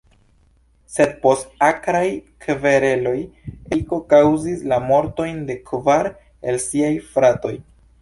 Sed 0.93 1.11
post 1.25 1.51
akraj 1.67 2.01
kvereloj 2.47 3.15
Eriko 3.27 4.01
kaŭzis 4.17 4.67
la 4.75 4.83
mortojn 4.89 5.41
de 5.53 5.61
kvar 5.71 6.15
el 6.51 6.63
siaj 6.69 6.95
fratoj. 7.17 7.59